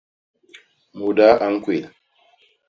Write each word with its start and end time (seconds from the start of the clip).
Mudaa 0.97 1.35
a 1.45 1.47
ñkwél. 1.53 1.83